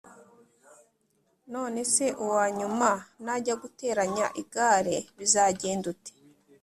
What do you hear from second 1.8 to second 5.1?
se uwanyuma najya guteranya igare